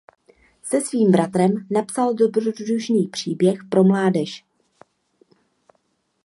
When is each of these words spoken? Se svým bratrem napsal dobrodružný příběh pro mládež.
Se 0.63 0.81
svým 0.81 1.11
bratrem 1.11 1.67
napsal 1.71 2.13
dobrodružný 2.13 3.07
příběh 3.07 3.63
pro 3.63 3.83
mládež. 3.83 4.45